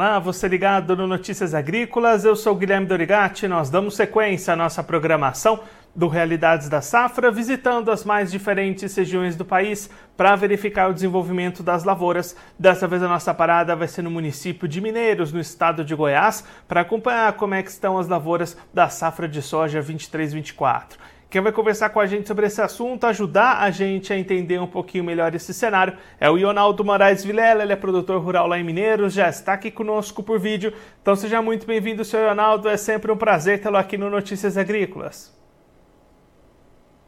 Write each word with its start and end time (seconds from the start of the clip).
Olá, 0.00 0.18
você 0.18 0.48
ligado 0.48 0.96
no 0.96 1.06
Notícias 1.06 1.52
Agrícolas, 1.52 2.24
eu 2.24 2.34
sou 2.34 2.54
Guilherme 2.54 2.86
Dorigati. 2.86 3.46
Nós 3.46 3.68
damos 3.68 3.96
sequência 3.96 4.54
à 4.54 4.56
nossa 4.56 4.82
programação 4.82 5.60
do 5.94 6.08
Realidades 6.08 6.70
da 6.70 6.80
Safra, 6.80 7.30
visitando 7.30 7.90
as 7.90 8.02
mais 8.02 8.32
diferentes 8.32 8.96
regiões 8.96 9.36
do 9.36 9.44
país 9.44 9.90
para 10.16 10.34
verificar 10.36 10.88
o 10.88 10.94
desenvolvimento 10.94 11.62
das 11.62 11.84
lavouras. 11.84 12.34
Dessa 12.58 12.88
vez 12.88 13.02
a 13.02 13.08
nossa 13.08 13.34
parada 13.34 13.76
vai 13.76 13.88
ser 13.88 14.00
no 14.00 14.10
município 14.10 14.66
de 14.66 14.80
Mineiros, 14.80 15.34
no 15.34 15.40
estado 15.40 15.84
de 15.84 15.94
Goiás, 15.94 16.46
para 16.66 16.80
acompanhar 16.80 17.34
como 17.34 17.52
é 17.52 17.62
que 17.62 17.68
estão 17.68 17.98
as 17.98 18.08
lavouras 18.08 18.56
da 18.72 18.88
safra 18.88 19.28
de 19.28 19.42
soja 19.42 19.82
23-24. 19.82 20.96
Quem 21.30 21.40
vai 21.40 21.52
conversar 21.52 21.90
com 21.90 22.00
a 22.00 22.06
gente 22.06 22.26
sobre 22.26 22.44
esse 22.46 22.60
assunto, 22.60 23.04
ajudar 23.04 23.62
a 23.62 23.70
gente 23.70 24.12
a 24.12 24.18
entender 24.18 24.58
um 24.58 24.66
pouquinho 24.66 25.04
melhor 25.04 25.32
esse 25.32 25.54
cenário, 25.54 25.96
é 26.18 26.28
o 26.28 26.36
Ionaldo 26.36 26.84
Moraes 26.84 27.22
Vilela, 27.22 27.62
ele 27.62 27.72
é 27.72 27.76
produtor 27.76 28.20
rural 28.20 28.48
lá 28.48 28.58
em 28.58 28.64
Mineiros, 28.64 29.12
já 29.12 29.28
está 29.28 29.52
aqui 29.52 29.70
conosco 29.70 30.24
por 30.24 30.40
vídeo. 30.40 30.72
Então 31.00 31.14
seja 31.14 31.40
muito 31.40 31.64
bem-vindo, 31.68 32.04
senhor 32.04 32.26
Ionaldo, 32.26 32.68
é 32.68 32.76
sempre 32.76 33.12
um 33.12 33.16
prazer 33.16 33.62
tê-lo 33.62 33.76
aqui 33.76 33.96
no 33.96 34.10
Notícias 34.10 34.56
Agrícolas. 34.56 35.32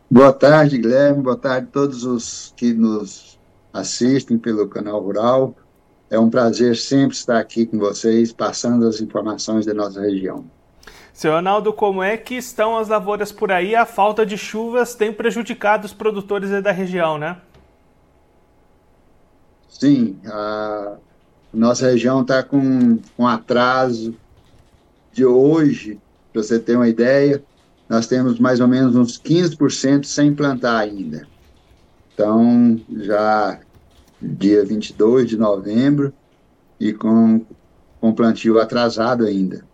Boa 0.09 0.33
tarde, 0.33 0.79
Guilherme, 0.79 1.20
boa 1.20 1.36
tarde 1.36 1.67
a 1.67 1.73
todos 1.73 2.05
os 2.05 2.55
que 2.57 2.73
nos 2.73 3.41
assistem 3.73 4.39
pelo 4.39 4.69
canal 4.69 5.01
Rural. 5.01 5.57
É 6.09 6.17
um 6.17 6.31
prazer 6.31 6.77
sempre 6.77 7.17
estar 7.17 7.41
aqui 7.41 7.67
com 7.67 7.77
vocês, 7.77 8.33
passando 8.33 8.86
as 8.86 9.01
informações 9.01 9.67
da 9.67 9.75
nossa 9.75 10.01
região. 10.01 10.45
Seu 11.23 11.34
Ronaldo, 11.34 11.73
como 11.73 12.03
é 12.03 12.17
que 12.17 12.34
estão 12.34 12.77
as 12.77 12.89
lavouras 12.89 13.31
por 13.31 13.53
aí? 13.53 13.77
A 13.77 13.87
falta 13.87 14.27
de 14.27 14.37
chuvas 14.37 14.97
tem 14.97 15.12
prejudicado 15.12 15.84
os 15.84 15.95
produtores 15.95 16.51
da 16.61 16.73
região, 16.73 17.17
né? 17.17 17.37
Sim, 19.69 20.19
a 20.27 20.97
nossa 21.55 21.87
região 21.87 22.23
está 22.23 22.42
com, 22.42 22.98
com 23.17 23.29
atraso 23.29 24.17
de 25.12 25.25
hoje, 25.25 26.01
para 26.33 26.42
você 26.42 26.59
ter 26.59 26.75
uma 26.75 26.89
ideia, 26.89 27.41
nós 27.89 28.09
temos 28.09 28.41
mais 28.41 28.58
ou 28.58 28.67
menos 28.67 28.97
uns 28.97 29.17
15% 29.17 30.02
sem 30.02 30.35
plantar 30.35 30.77
ainda. 30.77 31.24
Então, 32.13 32.80
já 32.97 33.61
dia 34.20 34.64
22 34.64 35.29
de 35.29 35.36
novembro 35.36 36.13
e 36.80 36.92
com, 36.92 37.47
com 38.01 38.13
plantio 38.13 38.58
atrasado 38.58 39.24
ainda. 39.24 39.70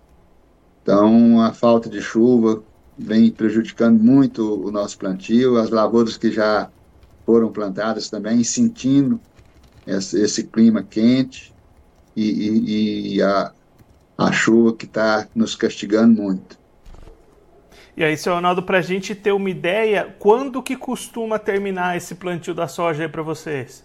Então, 0.88 1.42
a 1.42 1.52
falta 1.52 1.86
de 1.86 2.00
chuva 2.00 2.62
vem 2.96 3.30
prejudicando 3.30 4.02
muito 4.02 4.66
o 4.66 4.70
nosso 4.70 4.96
plantio, 4.96 5.58
as 5.58 5.68
lavouras 5.68 6.16
que 6.16 6.32
já 6.32 6.70
foram 7.26 7.52
plantadas 7.52 8.08
também 8.08 8.42
sentindo 8.42 9.20
esse, 9.86 10.18
esse 10.18 10.44
clima 10.44 10.82
quente 10.82 11.52
e, 12.16 12.22
e, 12.22 13.16
e 13.16 13.22
a, 13.22 13.52
a 14.16 14.32
chuva 14.32 14.72
que 14.72 14.86
está 14.86 15.28
nos 15.34 15.54
castigando 15.54 16.22
muito. 16.22 16.58
E 17.94 18.02
aí, 18.02 18.16
seu 18.16 18.32
Ronaldo, 18.32 18.62
para 18.62 18.78
a 18.78 18.82
gente 18.82 19.14
ter 19.14 19.32
uma 19.32 19.50
ideia, 19.50 20.16
quando 20.18 20.62
que 20.62 20.74
costuma 20.74 21.38
terminar 21.38 21.98
esse 21.98 22.14
plantio 22.14 22.54
da 22.54 22.66
soja 22.66 23.02
aí 23.02 23.08
para 23.10 23.20
vocês? 23.20 23.84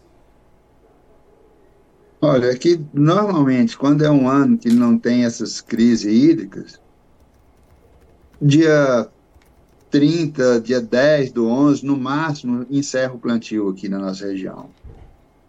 Olha, 2.21 2.49
aqui 2.49 2.79
normalmente, 2.93 3.77
quando 3.77 4.05
é 4.05 4.09
um 4.09 4.29
ano 4.29 4.57
que 4.57 4.69
não 4.71 4.97
tem 4.97 5.25
essas 5.25 5.59
crises 5.59 6.05
hídricas, 6.05 6.81
dia 8.43 9.07
30, 9.89 10.59
dia 10.59 10.81
10 10.81 11.31
do 11.31 11.47
11, 11.47 11.85
no 11.85 11.95
máximo, 11.95 12.65
encerra 12.69 13.13
o 13.13 13.19
plantio 13.19 13.69
aqui 13.69 13.87
na 13.87 13.97
nossa 13.97 14.25
região. 14.25 14.69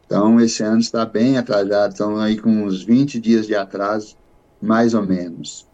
Então, 0.06 0.41
esse 0.41 0.62
ano 0.62 0.78
está 0.78 1.04
bem 1.04 1.37
atrasado, 1.37 1.91
estão 1.91 2.19
aí 2.19 2.38
com 2.38 2.50
uns 2.50 2.84
20 2.84 3.19
dias 3.19 3.47
de 3.47 3.54
atraso, 3.54 4.16
mais 4.62 4.94
ou 4.94 5.04
menos. 5.04 5.66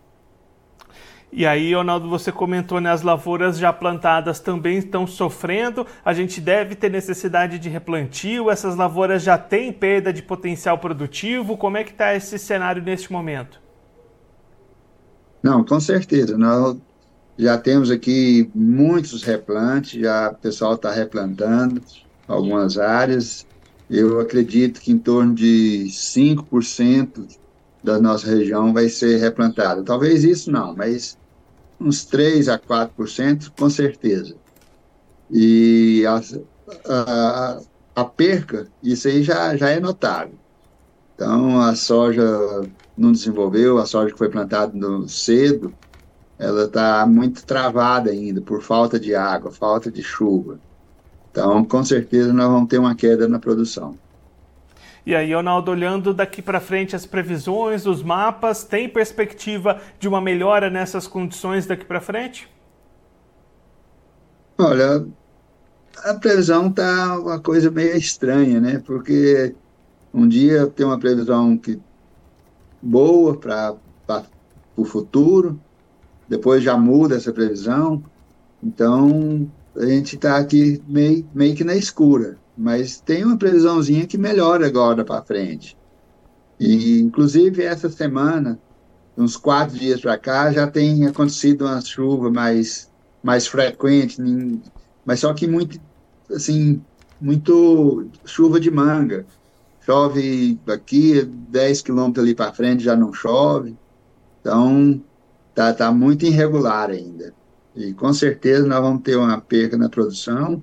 E 1.32 1.46
aí, 1.46 1.74
Ronaldo, 1.74 2.08
você 2.08 2.32
comentou, 2.32 2.80
né, 2.80 2.90
as 2.90 3.02
lavouras 3.02 3.58
já 3.58 3.72
plantadas 3.72 4.40
também 4.40 4.78
estão 4.78 5.06
sofrendo. 5.06 5.86
A 6.04 6.12
gente 6.12 6.40
deve 6.40 6.74
ter 6.74 6.90
necessidade 6.90 7.58
de 7.58 7.68
replantio. 7.68 8.50
Essas 8.50 8.74
lavouras 8.74 9.22
já 9.22 9.38
têm 9.38 9.72
perda 9.72 10.12
de 10.12 10.22
potencial 10.22 10.78
produtivo. 10.78 11.56
Como 11.56 11.76
é 11.76 11.84
que 11.84 11.92
está 11.92 12.14
esse 12.16 12.36
cenário 12.36 12.82
neste 12.82 13.12
momento? 13.12 13.60
Não, 15.40 15.64
com 15.64 15.78
certeza. 15.78 16.36
Nós 16.36 16.76
já 17.40 17.56
temos 17.56 17.90
aqui 17.90 18.50
muitos 18.54 19.22
replantes, 19.22 19.98
já 19.98 20.30
o 20.30 20.34
pessoal 20.34 20.74
está 20.74 20.92
replantando 20.92 21.80
algumas 22.28 22.76
áreas. 22.76 23.46
Eu 23.88 24.20
acredito 24.20 24.78
que 24.78 24.92
em 24.92 24.98
torno 24.98 25.34
de 25.34 25.86
5% 25.88 27.38
da 27.82 27.98
nossa 27.98 28.26
região 28.26 28.74
vai 28.74 28.90
ser 28.90 29.16
replantada. 29.16 29.82
Talvez 29.82 30.22
isso 30.22 30.50
não, 30.52 30.76
mas 30.76 31.16
uns 31.80 32.04
3 32.04 32.50
a 32.50 32.58
4% 32.58 33.50
com 33.58 33.70
certeza. 33.70 34.34
E 35.30 36.04
a, 36.06 36.20
a, 36.84 37.60
a, 37.96 38.04
perca, 38.04 38.68
isso 38.82 39.08
aí 39.08 39.22
já, 39.22 39.56
já 39.56 39.70
é 39.70 39.80
notável. 39.80 40.34
Então, 41.14 41.58
a 41.58 41.74
soja 41.74 42.22
não 42.98 43.12
desenvolveu, 43.12 43.78
a 43.78 43.86
soja 43.86 44.12
que 44.12 44.18
foi 44.18 44.28
plantada 44.28 44.76
no 44.76 45.08
cedo, 45.08 45.72
ela 46.40 46.64
está 46.64 47.04
muito 47.06 47.44
travada 47.44 48.10
ainda 48.10 48.40
por 48.40 48.62
falta 48.62 48.98
de 48.98 49.14
água, 49.14 49.52
falta 49.52 49.90
de 49.90 50.02
chuva. 50.02 50.58
Então, 51.30 51.62
com 51.62 51.84
certeza, 51.84 52.32
nós 52.32 52.48
vamos 52.48 52.66
ter 52.70 52.78
uma 52.78 52.94
queda 52.94 53.28
na 53.28 53.38
produção. 53.38 53.94
E 55.04 55.14
aí, 55.14 55.34
Ronaldo, 55.34 55.70
olhando 55.70 56.14
daqui 56.14 56.40
para 56.40 56.58
frente 56.58 56.96
as 56.96 57.04
previsões, 57.04 57.84
os 57.84 58.02
mapas, 58.02 58.64
tem 58.64 58.88
perspectiva 58.88 59.82
de 59.98 60.08
uma 60.08 60.18
melhora 60.18 60.70
nessas 60.70 61.06
condições 61.06 61.66
daqui 61.66 61.84
para 61.84 62.00
frente? 62.00 62.48
Olha, 64.58 65.06
a 65.98 66.14
previsão 66.14 66.68
está 66.68 67.18
uma 67.18 67.38
coisa 67.38 67.70
meio 67.70 67.96
estranha, 67.96 68.58
né? 68.60 68.82
Porque 68.86 69.54
um 70.12 70.26
dia 70.26 70.66
tem 70.68 70.86
uma 70.86 70.98
previsão 70.98 71.56
que 71.58 71.78
boa 72.80 73.36
para 73.36 73.74
o 74.74 74.86
futuro, 74.86 75.60
depois 76.30 76.62
já 76.62 76.76
muda 76.78 77.16
essa 77.16 77.32
previsão. 77.32 78.02
Então, 78.62 79.50
a 79.76 79.84
gente 79.84 80.14
está 80.14 80.36
aqui 80.36 80.80
meio, 80.86 81.28
meio 81.34 81.56
que 81.56 81.64
na 81.64 81.74
escura, 81.74 82.38
mas 82.56 83.00
tem 83.00 83.24
uma 83.24 83.36
previsãozinha 83.36 84.06
que 84.06 84.16
melhora 84.16 84.64
agora 84.64 85.04
para 85.04 85.24
frente. 85.24 85.76
E, 86.58 87.00
inclusive, 87.00 87.64
essa 87.64 87.90
semana, 87.90 88.60
uns 89.18 89.36
quatro 89.36 89.76
dias 89.76 90.00
para 90.00 90.16
cá, 90.16 90.52
já 90.52 90.68
tem 90.68 91.04
acontecido 91.04 91.64
uma 91.66 91.80
chuva 91.80 92.30
mais, 92.30 92.88
mais 93.22 93.48
frequente, 93.48 94.22
mas 95.04 95.20
só 95.20 95.34
que 95.34 95.48
muito, 95.48 95.80
assim, 96.30 96.80
muito 97.20 98.06
chuva 98.24 98.60
de 98.60 98.70
manga. 98.70 99.26
Chove 99.80 100.60
aqui, 100.68 101.22
10 101.24 101.82
quilômetros 101.82 102.24
ali 102.24 102.34
para 102.34 102.52
frente 102.52 102.84
já 102.84 102.94
não 102.94 103.12
chove. 103.12 103.74
Então, 104.40 105.02
tá, 105.60 105.74
tá 105.74 105.92
muito 105.92 106.24
irregular 106.24 106.90
ainda. 106.90 107.34
E 107.76 107.92
com 107.92 108.12
certeza 108.12 108.66
nós 108.66 108.80
vamos 108.80 109.02
ter 109.02 109.16
uma 109.16 109.40
perda 109.40 109.76
na 109.76 109.88
produção, 109.88 110.62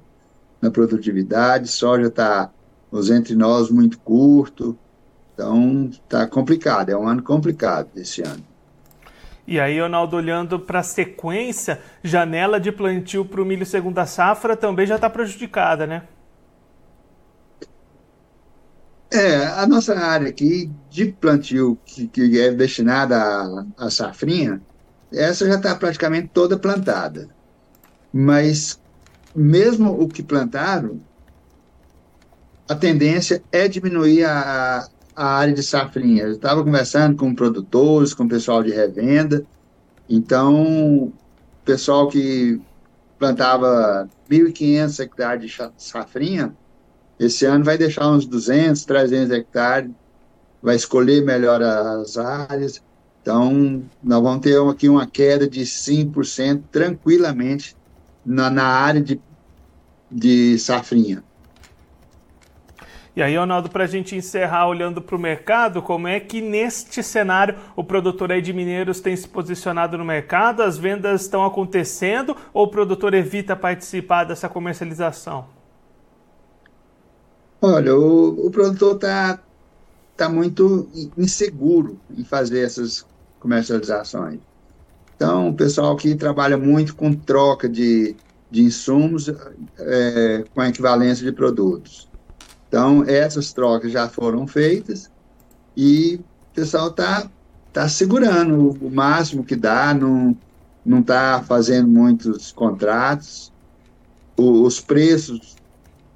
na 0.62 0.72
produtividade, 0.72 1.68
soja 1.68 2.08
está 2.08 2.52
os 2.92 3.10
entre 3.10 3.36
nós 3.36 3.70
muito 3.70 4.00
curto, 4.00 4.78
Então, 5.34 5.90
está 5.92 6.26
complicado, 6.26 6.90
é 6.90 6.98
um 6.98 7.08
ano 7.08 7.22
complicado 7.22 7.90
esse 7.96 8.24
ano. 8.24 8.44
E 9.48 9.60
aí, 9.60 9.80
Ronaldo, 9.80 10.18
olhando 10.18 10.60
para 10.60 10.80
a 10.80 10.84
sequência, 10.84 11.80
janela 12.04 12.60
de 12.60 12.72
plantio 12.72 13.24
para 13.24 13.42
o 13.42 13.46
milho 13.46 13.66
segunda 13.66 14.06
safra 14.06 14.58
também 14.58 14.88
já 14.88 14.96
está 14.96 15.10
prejudicada, 15.10 15.86
né? 15.86 16.04
É, 19.12 19.46
a 19.46 19.66
nossa 19.66 19.98
área 19.98 20.28
aqui 20.28 20.70
de 20.90 21.14
plantio, 21.14 21.78
que, 21.86 22.08
que 22.08 22.40
é 22.42 22.52
destinada 22.52 23.16
à, 23.18 23.66
à 23.86 23.90
safrinha, 23.90 24.62
essa 25.12 25.48
já 25.48 25.56
está 25.56 25.76
praticamente 25.76 26.30
toda 26.34 26.58
plantada. 26.58 27.30
Mas, 28.12 28.80
mesmo 29.36 30.02
o 30.02 30.08
que 30.08 30.24
plantaram, 30.24 31.00
a 32.68 32.76
tendência 32.76 33.42
é 33.52 33.68
diminuir 33.68 34.26
a, 34.26 34.88
a 35.16 35.26
área 35.26 35.54
de 35.54 35.64
safrinha. 35.64 36.24
Eu 36.24 36.34
estava 36.34 36.64
conversando 36.64 37.16
com 37.16 37.34
produtores, 37.34 38.14
com 38.14 38.28
pessoal 38.28 38.62
de 38.62 38.72
revenda. 38.72 39.46
Então, 40.10 41.12
pessoal 41.64 42.08
que 42.08 42.62
plantava 43.18 44.10
1.500 44.30 45.00
hectares 45.00 45.52
de 45.52 45.72
safrinha, 45.78 46.56
esse 47.20 47.46
ano 47.46 47.64
vai 47.64 47.78
deixar 47.78 48.10
uns 48.10 48.26
200, 48.26 48.86
300 48.86 49.32
hectares, 49.32 49.90
vai 50.62 50.76
escolher 50.76 51.24
melhor 51.24 51.62
as 51.62 52.18
áreas. 52.18 52.82
Então, 53.28 53.84
nós 54.02 54.24
vamos 54.24 54.40
ter 54.40 54.58
aqui 54.58 54.88
uma 54.88 55.06
queda 55.06 55.50
de 55.50 55.60
5% 55.64 56.64
tranquilamente 56.72 57.76
na, 58.26 58.50
na 58.50 58.64
área 58.64 59.02
de, 59.02 59.20
de 60.10 60.58
safrinha. 60.58 61.22
E 63.14 63.22
aí, 63.22 63.36
Ronaldo, 63.36 63.70
para 63.70 63.84
a 63.84 63.88
gente 63.88 64.16
encerrar 64.16 64.70
olhando 64.70 65.02
para 65.02 65.14
o 65.14 65.20
mercado, 65.20 65.82
como 65.82 66.08
é 66.08 66.22
que 66.22 66.40
neste 66.40 67.04
cenário 67.04 67.58
o 67.76 67.84
produtor 67.84 68.32
aí 68.32 68.42
de 68.42 68.54
mineiros 68.54 69.02
tem 69.02 69.14
se 69.14 69.28
posicionado 69.28 69.98
no 69.98 70.06
mercado? 70.06 70.64
As 70.64 70.78
vendas 70.78 71.24
estão 71.24 71.44
acontecendo 71.44 72.34
ou 72.54 72.68
o 72.68 72.70
produtor 72.70 73.14
evita 73.14 73.58
participar 73.58 74.24
dessa 74.24 74.48
comercialização? 74.48 75.48
Olha, 77.62 77.94
o, 77.94 78.48
o 78.48 78.50
produtor 78.50 78.96
está 78.96 79.38
tá 80.16 80.30
muito 80.30 80.88
inseguro 81.18 82.00
em 82.18 82.24
fazer 82.24 82.62
essas 82.62 83.06
comercializações. 83.40 84.40
Então, 85.16 85.50
o 85.50 85.54
pessoal 85.54 85.96
que 85.96 86.14
trabalha 86.16 86.58
muito 86.58 86.96
com 86.96 87.14
troca 87.14 87.68
de, 87.68 88.16
de 88.52 88.62
insumos 88.62 89.30
é, 89.80 90.44
com 90.54 90.64
equivalência 90.64 91.26
de 91.26 91.32
produtos. 91.32 92.08
Então, 92.68 93.04
essas 93.04 93.52
trocas 93.52 93.92
já 93.92 94.08
foram 94.08 94.46
feitas 94.46 95.10
e 95.76 96.20
o 96.52 96.54
pessoal 96.54 96.90
está 96.90 97.30
tá 97.74 97.90
segurando 97.90 98.78
o 98.82 98.92
máximo 98.92 99.44
que 99.44 99.56
dá, 99.56 99.94
não 99.94 100.36
está 101.00 101.44
fazendo 101.44 101.88
muitos 101.88 102.52
contratos. 102.52 103.52
O, 104.36 104.64
os 104.64 104.80
preços, 104.80 105.56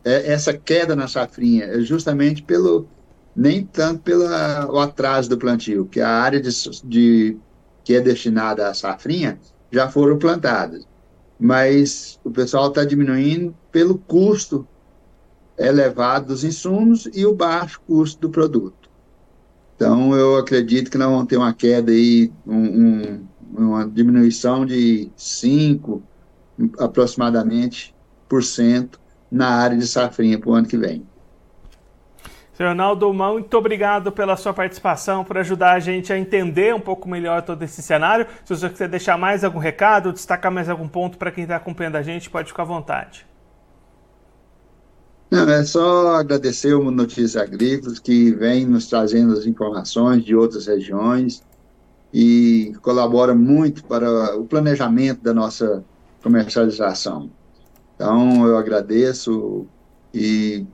é, 0.03 0.31
essa 0.31 0.53
queda 0.53 0.95
na 0.95 1.07
safrinha 1.07 1.65
é 1.65 1.81
justamente 1.81 2.43
pelo, 2.43 2.87
nem 3.35 3.65
tanto 3.65 4.01
pelo 4.01 4.79
atraso 4.79 5.29
do 5.29 5.37
plantio, 5.37 5.85
que 5.85 6.01
a 6.01 6.09
área 6.09 6.39
de, 6.39 6.49
de, 6.83 7.37
que 7.83 7.95
é 7.95 8.01
destinada 8.01 8.67
à 8.67 8.73
safrinha 8.73 9.39
já 9.71 9.89
foram 9.89 10.17
plantadas. 10.17 10.87
Mas 11.39 12.19
o 12.23 12.29
pessoal 12.29 12.67
está 12.67 12.85
diminuindo 12.85 13.55
pelo 13.71 13.97
custo 13.97 14.67
elevado 15.57 16.27
dos 16.27 16.43
insumos 16.43 17.09
e 17.13 17.25
o 17.25 17.33
baixo 17.33 17.81
custo 17.87 18.21
do 18.21 18.29
produto. 18.29 18.89
Então, 19.75 20.13
eu 20.15 20.37
acredito 20.37 20.91
que 20.91 20.97
nós 20.97 21.09
vamos 21.09 21.25
ter 21.25 21.37
uma 21.37 21.53
queda 21.53 21.91
aí, 21.91 22.31
um, 22.45 22.55
um, 22.55 23.27
uma 23.57 23.87
diminuição 23.87 24.65
de 24.65 25.11
5, 25.15 26.03
aproximadamente, 26.77 27.95
por 28.29 28.43
cento 28.43 28.99
na 29.29 29.47
área 29.47 29.77
de 29.77 29.87
safrinha 29.87 30.39
para 30.39 30.49
o 30.49 30.53
ano 30.53 30.67
que 30.67 30.77
vem. 30.77 31.05
Leonardo, 32.61 33.11
muito 33.13 33.57
obrigado 33.57 34.11
pela 34.11 34.37
sua 34.37 34.53
participação, 34.53 35.23
por 35.23 35.37
ajudar 35.37 35.73
a 35.73 35.79
gente 35.79 36.13
a 36.13 36.17
entender 36.17 36.73
um 36.73 36.79
pouco 36.79 37.09
melhor 37.09 37.41
todo 37.41 37.63
esse 37.63 37.81
cenário. 37.81 38.27
Se 38.45 38.55
você 38.55 38.69
quiser 38.69 38.87
deixar 38.87 39.17
mais 39.17 39.43
algum 39.43 39.59
recado, 39.59 40.13
destacar 40.13 40.51
mais 40.51 40.69
algum 40.69 40.87
ponto 40.87 41.17
para 41.17 41.31
quem 41.31 41.43
está 41.43 41.55
acompanhando 41.55 41.95
a 41.95 42.01
gente, 42.01 42.29
pode 42.29 42.49
ficar 42.49 42.63
à 42.63 42.65
vontade. 42.65 43.25
Não, 45.31 45.49
é 45.49 45.63
só 45.63 46.15
agradecer 46.15 46.73
o 46.73 46.91
Notícias 46.91 47.37
Agrícolas 47.37 47.99
que 47.99 48.31
vem 48.31 48.65
nos 48.65 48.87
trazendo 48.87 49.33
as 49.33 49.45
informações 49.45 50.25
de 50.25 50.35
outras 50.35 50.67
regiões 50.67 51.41
e 52.13 52.73
colabora 52.81 53.33
muito 53.33 53.83
para 53.85 54.35
o 54.37 54.45
planejamento 54.45 55.21
da 55.21 55.33
nossa 55.33 55.83
comercialização. 56.21 57.29
Então, 57.95 58.45
eu 58.45 58.57
agradeço 58.57 59.65
e 60.13 60.65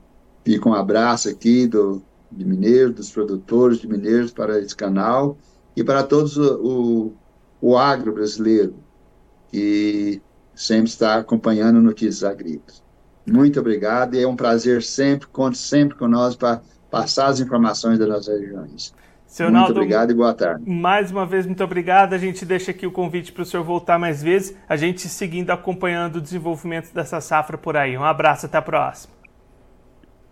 fico 0.48 0.70
um 0.70 0.74
abraço 0.74 1.28
aqui 1.28 1.66
do, 1.66 2.02
de 2.32 2.42
Mineiros, 2.42 2.94
dos 2.94 3.10
produtores 3.10 3.78
de 3.78 3.86
Mineiros 3.86 4.32
para 4.32 4.58
esse 4.58 4.74
canal 4.74 5.36
e 5.76 5.84
para 5.84 6.02
todos 6.02 6.38
o, 6.38 7.12
o, 7.60 7.70
o 7.72 7.76
agro 7.76 8.14
brasileiro 8.14 8.74
que 9.50 10.22
sempre 10.54 10.88
está 10.88 11.16
acompanhando 11.16 11.82
Notícias 11.82 12.24
Agrícolas. 12.24 12.82
Muito 13.26 13.60
obrigado 13.60 14.14
e 14.14 14.22
é 14.22 14.26
um 14.26 14.34
prazer 14.34 14.82
sempre, 14.82 15.28
conte 15.28 15.58
sempre 15.58 15.98
com 15.98 16.08
nós 16.08 16.34
para 16.34 16.62
passar 16.90 17.26
as 17.26 17.40
informações 17.40 17.98
das 17.98 18.08
nossas 18.08 18.40
regiões. 18.40 18.94
Seu 19.26 19.50
muito 19.50 19.54
Naldo, 19.56 19.72
obrigado 19.72 20.10
e 20.12 20.14
boa 20.14 20.32
tarde. 20.32 20.62
Mais 20.66 21.10
uma 21.10 21.26
vez, 21.26 21.44
muito 21.44 21.62
obrigado. 21.62 22.14
A 22.14 22.18
gente 22.18 22.46
deixa 22.46 22.70
aqui 22.70 22.86
o 22.86 22.90
convite 22.90 23.32
para 23.32 23.42
o 23.42 23.44
senhor 23.44 23.62
voltar 23.62 23.98
mais 23.98 24.22
vezes, 24.22 24.56
a 24.66 24.76
gente 24.76 25.10
seguindo 25.10 25.50
acompanhando 25.50 26.16
o 26.16 26.20
desenvolvimento 26.22 26.90
dessa 26.94 27.20
safra 27.20 27.58
por 27.58 27.76
aí. 27.76 27.98
Um 27.98 28.04
abraço, 28.04 28.46
até 28.46 28.56
a 28.56 28.62
próxima. 28.62 29.17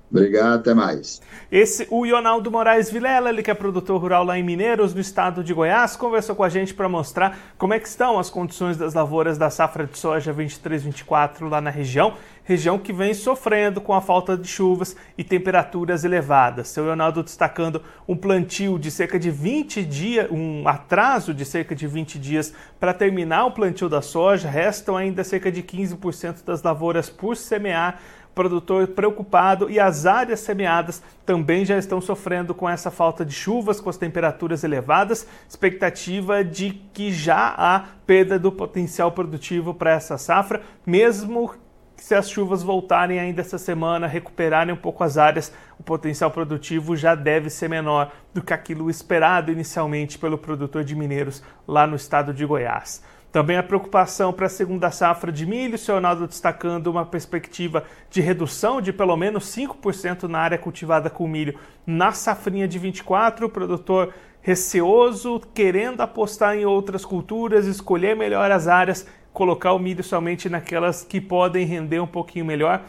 Obrigado, 0.09 0.61
até 0.61 0.73
mais. 0.73 1.21
Esse, 1.51 1.87
o 1.91 2.07
Ionaldo 2.07 2.49
Moraes 2.51 2.89
Vilela, 2.89 3.29
ele 3.29 3.43
que 3.43 3.51
é 3.51 3.55
produtor 3.55 4.01
rural 4.01 4.25
lá 4.25 4.39
em 4.39 4.43
Mineiros, 4.43 4.95
no 4.95 5.01
estado 5.01 5.43
de 5.43 5.53
Goiás, 5.53 5.97
conversou 5.97 6.37
com 6.37 6.45
a 6.45 6.49
gente 6.49 6.73
para 6.73 6.89
mostrar 6.89 7.37
como 7.59 7.75
é 7.75 7.81
que 7.81 7.89
estão 7.89 8.17
as 8.17 8.31
condições 8.31 8.77
das 8.77 8.95
lavouras 8.95 9.37
da 9.37 9.51
safra 9.51 9.85
de 9.85 9.99
soja 9.99 10.33
23-24 10.33 11.49
lá 11.49 11.61
na 11.61 11.71
região, 11.71 12.15
região 12.45 12.79
que 12.79 12.93
vem 12.93 13.15
sofrendo 13.15 13.81
com 13.81 13.93
a 13.93 14.01
falta 14.01 14.37
de 14.37 14.47
chuvas 14.47 14.95
e 15.19 15.25
temperaturas 15.25 16.05
elevadas. 16.05 16.69
Seu 16.69 16.87
Ionaldo 16.87 17.25
destacando 17.25 17.83
um 18.07 18.17
plantio 18.17 18.79
de 18.79 18.93
cerca 18.93 19.19
de 19.19 19.33
20 19.33 19.85
dias, 19.85 20.31
um 20.31 20.69
atraso 20.69 21.35
de 21.35 21.45
cerca 21.45 21.75
de 21.75 21.89
20 21.89 22.17
dias 22.21 22.55
para 22.79 22.95
terminar 22.95 23.47
o 23.47 23.51
plantio 23.51 23.89
da 23.89 24.01
soja, 24.01 24.49
restam 24.49 24.97
ainda 24.97 25.25
cerca 25.25 25.51
de 25.51 25.65
15% 25.65 26.45
das 26.45 26.63
lavouras 26.63 27.11
por 27.11 27.37
semear 27.37 28.01
produtor 28.37 28.89
preocupado 28.89 29.71
e 29.71 29.81
as 29.81 30.05
áreas 30.05 30.41
semeadas 30.41 31.03
também 31.25 31.65
já 31.65 31.79
estão 31.79 32.03
sofrendo 32.03 32.55
com 32.55 32.69
essa 32.69 32.91
falta 32.91 33.25
de 33.25 33.33
chuvas, 33.33 33.81
com 33.81 33.89
as 33.89 33.97
temperaturas 33.97 34.63
elevadas, 34.63 35.27
expectativa 35.49 36.45
de 36.45 36.75
que 36.93 37.11
já 37.11 37.55
há 37.57 37.87
perda 38.07 38.39
do 38.39 38.53
potencial 38.53 39.11
produtivo 39.11 39.73
para 39.73 39.93
essa 39.93 40.19
safra, 40.19 40.61
mesmo 40.85 41.51
se 41.97 42.15
as 42.15 42.29
chuvas 42.29 42.63
voltarem 42.63 43.19
ainda 43.19 43.41
essa 43.41 43.57
semana, 43.57 44.07
recuperarem 44.07 44.75
um 44.75 44.77
pouco 44.77 45.03
as 45.03 45.17
áreas, 45.17 45.51
o 45.81 45.83
potencial 45.83 46.31
produtivo 46.31 46.95
já 46.95 47.15
deve 47.15 47.49
ser 47.49 47.71
menor 47.71 48.13
do 48.35 48.43
que 48.43 48.53
aquilo 48.53 48.91
esperado 48.91 49.51
inicialmente 49.51 50.19
pelo 50.19 50.37
produtor 50.37 50.85
de 50.85 50.95
mineiros 50.95 51.43
lá 51.67 51.87
no 51.87 51.97
estado 51.97 52.35
de 52.35 52.45
Goiás. 52.45 53.03
Também 53.37 53.59
a 53.59 53.63
preocupação 53.63 54.33
para 54.33 54.47
a 54.47 54.49
segunda 54.49 54.91
safra 54.91 55.31
de 55.31 55.45
milho, 55.45 55.77
o 55.77 55.93
Ronaldo 55.93 56.27
destacando 56.27 56.87
uma 56.87 57.05
perspectiva 57.05 57.85
de 58.09 58.23
redução 58.23 58.81
de 58.81 58.95
pelo 58.95 59.15
menos 59.15 59.55
5% 59.55 60.23
na 60.23 60.39
área 60.39 60.57
cultivada 60.57 61.11
com 61.11 61.29
milho 61.29 61.59
na 61.87 62.13
safrinha 62.13 62.67
de 62.67 62.79
24, 62.79 63.45
o 63.45 63.51
produtor 63.51 64.15
receoso, 64.41 65.39
querendo 65.53 66.01
apostar 66.01 66.57
em 66.57 66.65
outras 66.65 67.05
culturas, 67.05 67.67
escolher 67.67 68.17
melhor 68.17 68.51
as 68.51 68.67
áreas, 68.69 69.07
colocar 69.35 69.75
o 69.75 69.79
milho 69.79 70.03
somente 70.03 70.49
naquelas 70.49 71.05
que 71.05 71.21
podem 71.21 71.67
render 71.67 72.01
um 72.01 72.07
pouquinho 72.07 72.47
melhor. 72.47 72.85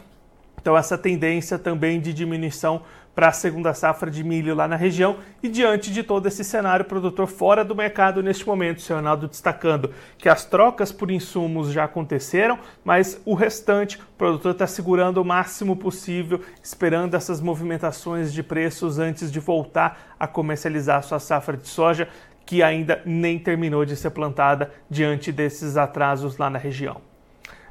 Então 0.58 0.74
essa 0.74 0.96
tendência 0.96 1.58
também 1.58 2.00
de 2.00 2.14
diminuição 2.14 2.80
para 3.18 3.30
a 3.30 3.32
segunda 3.32 3.74
safra 3.74 4.12
de 4.12 4.22
milho 4.22 4.54
lá 4.54 4.68
na 4.68 4.76
região. 4.76 5.16
E 5.42 5.48
diante 5.48 5.92
de 5.92 6.04
todo 6.04 6.26
esse 6.26 6.44
cenário, 6.44 6.84
o 6.84 6.88
produtor 6.88 7.26
fora 7.26 7.64
do 7.64 7.74
mercado 7.74 8.22
neste 8.22 8.46
momento, 8.46 8.78
o 8.78 8.94
Ronaldo 8.94 9.26
destacando 9.26 9.92
que 10.16 10.28
as 10.28 10.44
trocas 10.44 10.92
por 10.92 11.10
insumos 11.10 11.72
já 11.72 11.82
aconteceram, 11.82 12.60
mas 12.84 13.20
o 13.24 13.34
restante, 13.34 13.96
o 13.96 14.16
produtor 14.16 14.52
está 14.52 14.68
segurando 14.68 15.20
o 15.20 15.24
máximo 15.24 15.74
possível, 15.74 16.40
esperando 16.62 17.16
essas 17.16 17.40
movimentações 17.40 18.32
de 18.32 18.40
preços 18.40 19.00
antes 19.00 19.32
de 19.32 19.40
voltar 19.40 20.14
a 20.16 20.28
comercializar 20.28 20.98
a 20.98 21.02
sua 21.02 21.18
safra 21.18 21.56
de 21.56 21.66
soja, 21.66 22.08
que 22.46 22.62
ainda 22.62 23.02
nem 23.04 23.36
terminou 23.36 23.84
de 23.84 23.96
ser 23.96 24.10
plantada 24.10 24.70
diante 24.88 25.32
desses 25.32 25.76
atrasos 25.76 26.38
lá 26.38 26.48
na 26.48 26.58
região. 26.60 27.00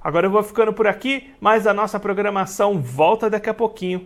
Agora 0.03 0.27
eu 0.27 0.31
vou 0.31 0.43
ficando 0.43 0.73
por 0.73 0.87
aqui, 0.87 1.33
mas 1.39 1.65
a 1.65 1.73
nossa 1.73 1.97
programação 1.97 2.81
volta 2.81 3.29
daqui 3.29 3.49
a 3.49 3.53
pouquinho. 3.53 4.05